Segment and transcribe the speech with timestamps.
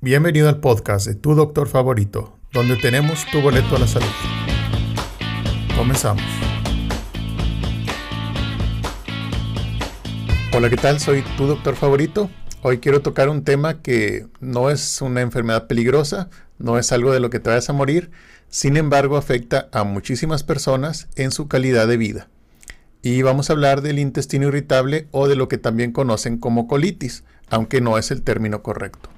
[0.00, 4.06] Bienvenido al podcast de Tu Doctor Favorito, donde tenemos tu boleto a la salud.
[5.76, 6.22] Comenzamos.
[10.54, 11.00] Hola, ¿qué tal?
[11.00, 12.30] Soy tu doctor favorito.
[12.62, 17.18] Hoy quiero tocar un tema que no es una enfermedad peligrosa, no es algo de
[17.18, 18.12] lo que te vayas a morir,
[18.48, 22.28] sin embargo afecta a muchísimas personas en su calidad de vida.
[23.02, 27.24] Y vamos a hablar del intestino irritable o de lo que también conocen como colitis,
[27.50, 29.10] aunque no es el término correcto.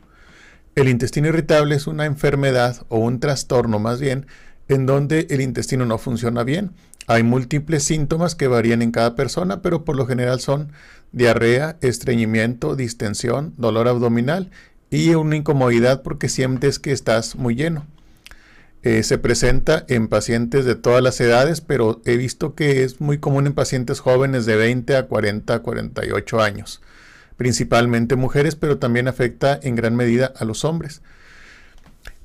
[0.80, 4.26] El intestino irritable es una enfermedad o un trastorno más bien
[4.66, 6.70] en donde el intestino no funciona bien.
[7.06, 10.72] Hay múltiples síntomas que varían en cada persona, pero por lo general son
[11.12, 14.50] diarrea, estreñimiento, distensión, dolor abdominal
[14.88, 17.84] y una incomodidad porque sientes que estás muy lleno.
[18.82, 23.18] Eh, se presenta en pacientes de todas las edades, pero he visto que es muy
[23.18, 26.80] común en pacientes jóvenes de 20 a 40, 48 años
[27.40, 31.00] principalmente mujeres, pero también afecta en gran medida a los hombres.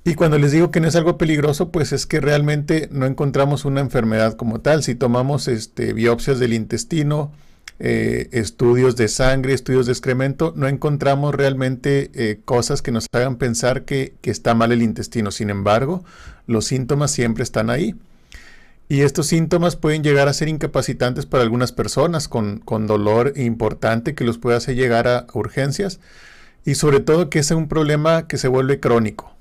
[0.03, 3.63] Y cuando les digo que no es algo peligroso, pues es que realmente no encontramos
[3.63, 4.84] una enfermedad como tal.
[4.84, 7.31] Si tomamos este, biopsias del intestino,
[7.79, 13.37] eh, estudios de sangre, estudios de excremento, no encontramos realmente eh, cosas que nos hagan
[13.37, 15.31] pensar que, que está mal el intestino.
[15.31, 16.03] Sin embargo,
[16.45, 17.95] los síntomas siempre están ahí.
[18.87, 24.23] Y estos síntomas pueden llegar a ser incapacitantes para algunas personas con, dolor importante que
[24.23, 25.99] los puede hacer llegar a urgencias
[26.65, 29.33] y sobre todo que es un problema que se vuelve crónico.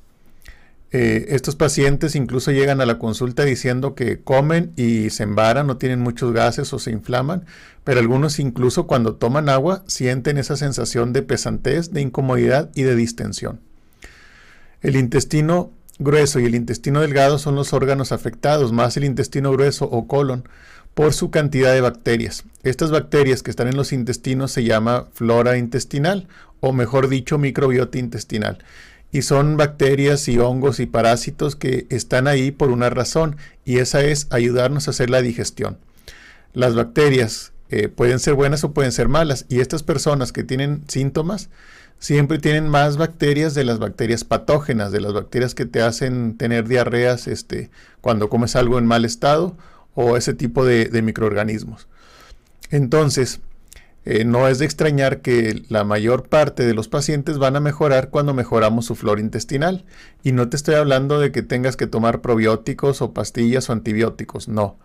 [0.92, 5.76] Eh, estos pacientes incluso llegan a la consulta diciendo que comen y se embaran, no
[5.76, 7.44] tienen muchos gases o se inflaman,
[7.82, 12.94] pero algunos incluso cuando toman agua sienten esa sensación de pesantez, de incomodidad y de
[12.94, 13.60] distensión.
[14.80, 19.86] El intestino grueso y el intestino delgado son los órganos afectados, más el intestino grueso
[19.86, 20.48] o colon,
[20.94, 22.44] por su cantidad de bacterias.
[22.62, 26.28] Estas bacterias que están en los intestinos se llama flora intestinal,
[26.60, 28.64] o mejor dicho, microbiota intestinal.
[29.10, 34.02] Y son bacterias y hongos y parásitos que están ahí por una razón, y esa
[34.02, 35.78] es ayudarnos a hacer la digestión.
[36.52, 40.82] Las bacterias eh, pueden ser buenas o pueden ser malas, y estas personas que tienen
[40.88, 41.48] síntomas,
[41.98, 46.68] siempre tienen más bacterias de las bacterias patógenas, de las bacterias que te hacen tener
[46.68, 49.56] diarreas este, cuando comes algo en mal estado
[49.94, 51.88] o ese tipo de, microorganismos.
[52.70, 53.40] Entonces,
[54.04, 58.10] eh, no es de extrañar que la mayor parte de los pacientes van a mejorar
[58.10, 59.84] cuando mejoramos su flora intestinal.
[60.22, 64.48] Y no te estoy hablando de que tengas que tomar probióticos o pastillas o antibióticos,
[64.48, 64.76] no.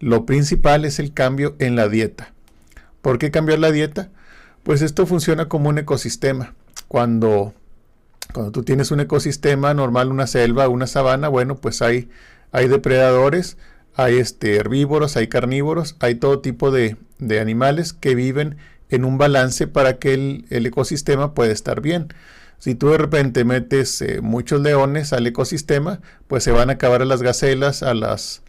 [0.00, 2.32] Lo principal es el cambio en la dieta.
[3.00, 4.10] ¿Por qué cambiar la dieta?
[4.68, 6.52] Pues esto funciona como un ecosistema.
[6.88, 7.54] Cuando,
[8.34, 12.10] cuando tú tienes un ecosistema normal, una selva, una sabana, bueno, pues hay,
[12.52, 13.56] hay depredadores,
[13.94, 16.98] hay este, herbívoros, hay carnívoros, hay todo tipo de,
[17.40, 18.58] animales que viven
[18.90, 22.08] en un balance para que el, ecosistema pueda estar bien.
[22.58, 27.00] Si tú de repente metes eh, muchos leones al ecosistema, pues se van a acabar
[27.00, 28.42] a las gacelas, a las,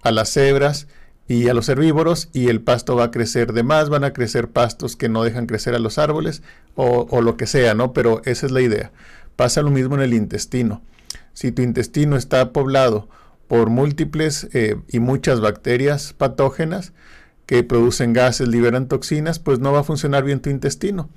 [0.00, 0.86] a las cebras,
[1.32, 4.48] y a los herbívoros y el pasto va a crecer de más, van a crecer
[4.50, 6.42] pastos que no dejan crecer a los árboles
[6.74, 7.94] o, lo que sea, ¿no?
[7.94, 8.92] Pero esa es la idea.
[9.34, 10.82] Pasa lo mismo en el intestino.
[11.32, 13.08] Si tu intestino está poblado
[13.48, 16.92] por múltiples eh, y muchas bacterias patógenas
[17.46, 21.08] que producen gases, liberan toxinas, pues no va a funcionar bien tu intestino.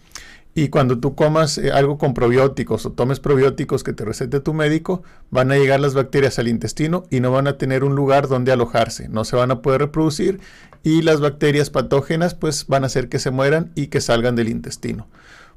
[0.57, 4.53] Y cuando tú comas eh, algo con probióticos o tomes probióticos que te recete tu
[4.53, 8.29] médico, van a llegar las bacterias al intestino y no van a tener un lugar
[8.29, 10.39] donde alojarse, no se van a poder reproducir
[10.81, 14.47] y las bacterias patógenas pues van a hacer que se mueran y que salgan del
[14.47, 15.07] intestino.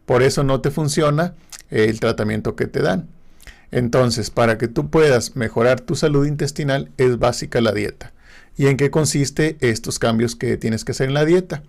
[0.05, 1.35] Por eso no te funciona
[1.71, 3.09] el tratamiento que te dan.
[3.71, 8.13] Entonces, para que tú puedas mejorar tu salud intestinal es básica la dieta.
[8.57, 11.63] ¿Y en qué consiste estos cambios que tienes que hacer en la dieta?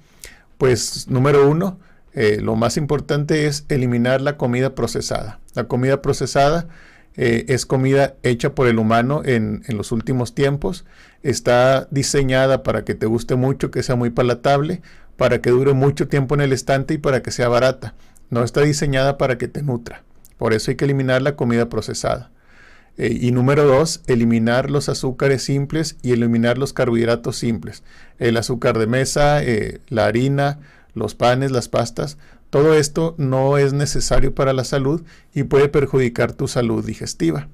[0.57, 1.77] Pues número uno,
[2.13, 5.39] eh, lo más importante es eliminar la comida procesada.
[5.53, 6.67] La comida procesada
[7.15, 10.85] eh, es comida hecha por el humano en, en, los últimos tiempos.
[11.21, 14.81] Está diseñada para que te guste mucho, que sea muy palatable,
[15.17, 17.93] para que dure mucho tiempo en el estante y para que sea barata.
[18.29, 20.03] No está diseñada para que te nutra.
[20.37, 22.31] Por eso hay que eliminar la comida procesada.
[22.97, 27.83] Eh, y número dos, eliminar los azúcares simples y eliminar los carbohidratos simples.
[28.17, 29.41] El azúcar de mesa,
[29.89, 30.59] la harina,
[30.93, 32.17] los panes, las pastas,
[32.49, 35.03] todo esto no es necesario para la salud
[35.33, 37.47] y puede perjudicar tu salud digestiva.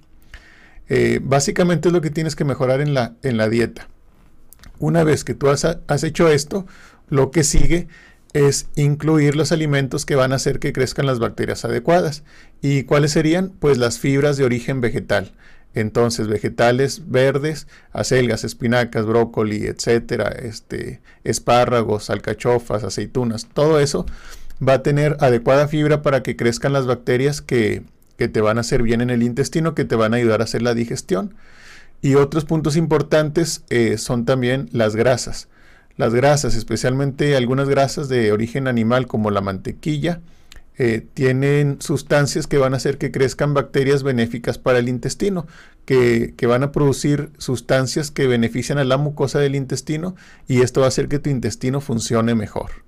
[0.87, 3.89] Eh, básicamente es lo que tienes que mejorar en la, en la dieta.
[4.79, 6.65] Una vez que tú has, has hecho esto,
[7.09, 7.87] lo que sigue
[8.33, 12.23] es incluir los alimentos que van a hacer que crezcan las bacterias adecuadas.
[12.61, 13.53] ¿Y cuáles serían?
[13.59, 15.33] Pues las fibras de origen vegetal.
[15.75, 24.05] Entonces, vegetales verdes, acelgas, espinacas, brócoli, etcétera, este, espárragos, alcachofas, aceitunas, todo eso
[24.65, 27.83] va a tener adecuada fibra para que crezcan las bacterias que,
[28.17, 30.45] que te van a hacer bien en el intestino, que te van a ayudar a
[30.45, 31.35] hacer la digestión.
[32.01, 35.49] Y otros puntos importantes eh, son también las grasas.
[35.97, 40.21] Las grasas, especialmente algunas grasas de origen animal como la mantequilla,
[40.77, 45.47] eh, tienen sustancias que van a hacer que crezcan bacterias benéficas para el intestino,
[45.85, 50.15] que, que, van a producir sustancias que benefician a la mucosa del intestino
[50.47, 52.85] y esto va a hacer que tu intestino funcione mejor.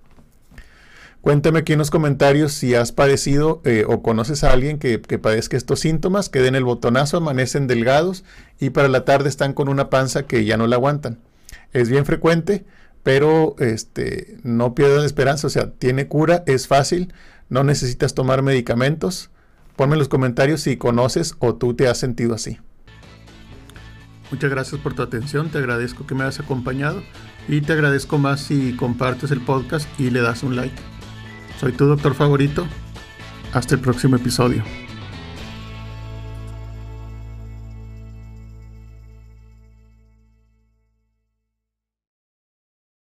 [1.21, 5.19] Cuéntame aquí en los comentarios si has padecido eh, o conoces a alguien que, que,
[5.19, 8.23] padezca estos síntomas, que den el botonazo, amanecen delgados
[8.59, 11.19] y para la tarde están con una panza que ya no la aguantan.
[11.73, 12.65] Es bien frecuente,
[13.07, 17.13] pero este, no pierdas la esperanza, o sea, tiene cura, es fácil,
[17.47, 19.29] no necesitas tomar medicamentos.
[19.77, 22.59] Ponme en los comentarios si conoces o tú te has sentido así.
[24.29, 27.01] Muchas gracias por tu atención, te agradezco que me hayas acompañado
[27.47, 30.75] y te agradezco más si compartes el podcast y le das un like.
[31.61, 32.67] Soy tu doctor favorito.
[33.53, 34.65] Hasta el próximo episodio.